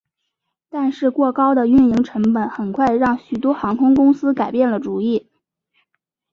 [0.67, 5.29] 但是过高的运营成本很快让许多航空公司改变了主意。